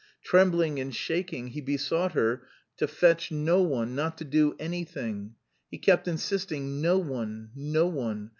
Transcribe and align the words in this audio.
Trembling 0.23 0.79
and 0.79 0.95
shaking, 0.95 1.49
he 1.49 1.61
besought 1.61 2.13
her 2.13 2.47
to 2.77 2.87
fetch 2.87 3.31
no 3.31 3.61
one, 3.61 3.93
not 3.93 4.17
to 4.17 4.25
do 4.25 4.55
anything. 4.57 5.35
He 5.69 5.77
kept 5.77 6.07
insisting, 6.07 6.81
"No 6.81 6.97
one, 6.97 7.51
no 7.55 7.85
one! 7.85 8.29